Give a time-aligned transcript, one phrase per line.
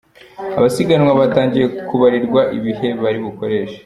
[0.57, 3.77] Abasiganwa batangiye kubarirwa ibihe bari bukoreshe.